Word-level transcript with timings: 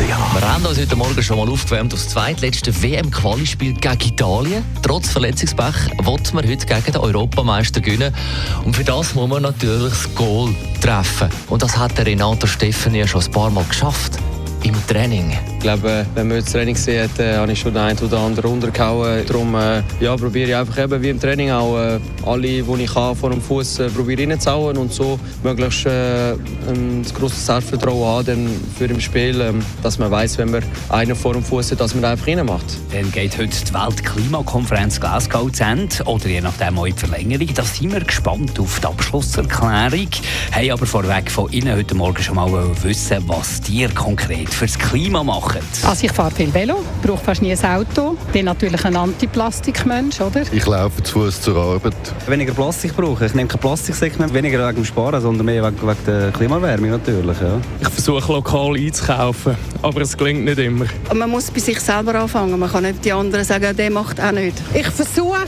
Wir 0.00 0.16
haben 0.16 0.64
uns 0.64 0.78
heute 0.78 0.94
Morgen 0.94 1.20
schon 1.20 1.38
mal 1.38 1.48
aufgewärmt 1.48 1.92
auf 1.92 1.98
das 1.98 2.10
zweitletzte 2.10 2.82
WM-Qualispiel 2.82 3.72
gegen 3.72 4.00
Italien. 4.00 4.64
Trotz 4.80 5.08
Verletzungspech 5.08 5.74
wollten 6.04 6.40
wir 6.40 6.48
heute 6.48 6.66
gegen 6.66 6.84
den 6.84 6.96
Europameister 6.98 7.80
gewinnen. 7.80 8.14
Und 8.64 8.76
für 8.76 8.84
das 8.84 9.16
muss 9.16 9.28
man 9.28 9.42
natürlich 9.42 9.90
das 9.90 10.14
Goal 10.14 10.54
treffen. 10.80 11.28
Und 11.48 11.64
das 11.64 11.76
hat 11.76 11.98
der 11.98 12.06
Renato 12.06 12.46
Steffen 12.46 12.94
ja 12.94 13.08
schon 13.08 13.24
ein 13.24 13.30
paar 13.32 13.50
Mal 13.50 13.64
geschafft 13.64 14.18
im 14.62 14.74
Training. 14.86 15.36
Ich 15.58 15.64
glaube, 15.64 16.06
wenn 16.14 16.28
man 16.28 16.38
das 16.38 16.52
Training 16.52 16.76
hat, 16.76 17.18
äh, 17.18 17.36
habe 17.36 17.50
ich 17.50 17.58
schon 17.58 17.74
den 17.74 17.82
einen 17.82 17.98
oder 17.98 18.20
anderen 18.20 18.48
runtergehauen. 18.48 19.26
Darum 19.26 19.56
äh, 19.56 19.82
ja, 19.98 20.16
probiere 20.16 20.50
ich 20.50 20.54
einfach 20.54 20.78
eben 20.78 21.02
wie 21.02 21.08
im 21.08 21.18
Training 21.18 21.50
auch 21.50 21.76
äh, 21.76 21.98
alle, 22.24 22.42
die 22.42 22.64
ich 22.78 22.94
kann, 22.94 23.16
vor 23.16 23.30
dem 23.30 23.42
Fuß 23.42 23.82
probiere 23.92 24.30
reinzuhauen 24.30 24.76
und 24.76 24.92
so 24.92 25.18
möglichst 25.42 25.88
ein 25.88 27.04
grosses 27.12 27.44
Selbstvertrauen 27.44 28.06
haben 28.06 28.48
für 28.78 28.84
im 28.84 29.00
Spiel, 29.00 29.40
äh, 29.40 29.52
dass 29.82 29.98
man 29.98 30.12
weiß, 30.12 30.38
wenn 30.38 30.52
man 30.52 30.62
einen 30.90 31.16
vor 31.16 31.32
dem 31.32 31.42
Fuß 31.42 31.72
hat, 31.72 31.80
dass 31.80 31.92
man 31.92 32.04
einfach 32.04 32.28
reinmacht. 32.28 32.78
Dann 32.92 33.10
geht 33.10 33.36
heute 33.36 33.48
die 33.48 33.74
Weltklimakonferenz 33.74 35.00
Glasgow 35.00 35.50
zu 35.50 35.64
Ende, 35.64 36.04
oder 36.04 36.28
je 36.28 36.40
nachdem 36.40 36.78
auch 36.78 36.86
in 36.86 36.94
Verlängerung. 36.94 37.48
Da 37.52 37.64
sind 37.64 37.92
wir 37.92 38.04
gespannt 38.04 38.60
auf 38.60 38.78
die 38.78 38.86
Abschlusserklärung. 38.86 40.08
Haben 40.52 40.70
aber 40.70 40.86
vorweg 40.86 41.28
von 41.28 41.50
Ihnen 41.50 41.76
heute 41.76 41.96
Morgen 41.96 42.22
schon 42.22 42.36
mal 42.36 42.52
wissen, 42.84 43.24
was 43.26 43.60
dir 43.60 43.88
konkret 43.88 44.50
fürs 44.50 44.78
Klima 44.78 45.24
machen. 45.48 45.60
Also 45.86 46.06
ich 46.06 46.12
fahre 46.12 46.30
viel 46.30 46.52
Velo, 46.52 46.84
brauche 47.02 47.24
fast 47.24 47.42
nie 47.42 47.52
ein 47.52 47.64
Auto. 47.64 48.16
Bin 48.32 48.46
natürlich 48.46 48.84
ein 48.84 48.96
Antiplastikmensch, 48.96 50.20
oder? 50.20 50.42
Ich 50.52 50.66
laufe 50.66 51.02
zu 51.02 51.20
Fuß 51.20 51.40
zur 51.42 51.56
Arbeit. 51.56 51.94
Weniger 52.26 52.52
Plastik 52.52 52.96
brauche 52.96 53.26
ich. 53.26 53.34
nehme 53.34 53.48
kein 53.48 53.60
Plastiksäcke 53.60 54.18
mehr. 54.18 54.32
Weniger 54.32 54.66
wegen 54.66 54.76
dem 54.76 54.84
Sparen, 54.84 55.20
sondern 55.20 55.46
mehr 55.46 55.64
wegen, 55.64 55.80
wegen 55.82 56.04
der 56.06 56.30
Klimawärme 56.30 56.88
natürlich. 56.88 57.40
Ja. 57.40 57.60
Ich 57.80 57.88
versuche 57.88 58.32
lokal 58.32 58.76
einzukaufen, 58.76 59.56
aber 59.82 60.00
es 60.02 60.16
gelingt 60.16 60.44
nicht 60.44 60.58
immer. 60.58 60.86
Man 61.14 61.30
muss 61.30 61.50
bei 61.50 61.60
sich 61.60 61.80
selber 61.80 62.14
anfangen. 62.14 62.58
Man 62.58 62.70
kann 62.70 62.84
nicht 62.84 63.04
die 63.04 63.12
anderen 63.12 63.44
sagen, 63.44 63.76
der 63.76 63.90
macht 63.90 64.20
auch 64.20 64.32
nicht. 64.32 64.54
Ich 64.74 64.86
versuche 64.88 65.38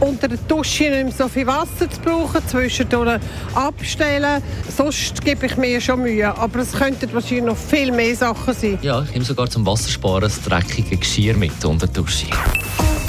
unter 0.00 0.28
der 0.28 0.38
Dusche 0.48 0.84
nicht 0.84 1.04
mehr 1.04 1.12
so 1.12 1.28
viel 1.28 1.46
Wasser 1.46 1.90
zu 1.90 2.00
brauchen, 2.00 2.40
zwischendurch 2.46 3.20
abstellen. 3.54 4.42
Sonst 4.74 5.22
gebe 5.24 5.46
ich 5.46 5.56
mir 5.56 5.80
schon 5.80 6.02
Mühe. 6.02 6.36
Aber 6.36 6.60
es 6.60 6.72
könnten 6.72 7.12
wahrscheinlich 7.12 7.44
noch 7.44 7.56
viel 7.56 7.92
mehr 7.92 8.14
Sachen 8.14 8.54
sein. 8.54 8.78
Ja, 8.82 9.04
ich 9.12 9.23
nehme 9.24 9.36
sogar 9.36 9.48
zum 9.48 9.64
Wassersparen 9.64 10.20
das 10.20 10.42
dreckige 10.42 10.98
Geschirr 10.98 11.34
mit 11.34 11.64
unter 11.64 11.86
die 11.86 11.94
Dusche. 11.94 12.26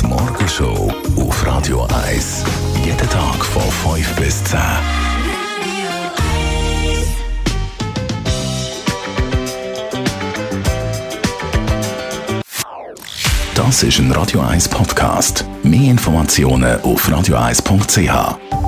Die 0.00 0.06
Morgenshow 0.06 0.92
auf 1.16 1.46
Radio 1.46 1.84
1. 2.06 2.44
Jeden 2.84 3.10
Tag 3.10 3.44
von 3.44 3.96
5 3.96 4.14
bis 4.14 4.44
10. 4.44 4.60
Das 13.56 13.82
ist 13.82 13.98
ein 13.98 14.12
Radio 14.12 14.42
1 14.42 14.68
Podcast. 14.68 15.44
Mehr 15.64 15.90
Informationen 15.90 16.80
auf 16.82 17.08
radio1.ch. 17.08 18.65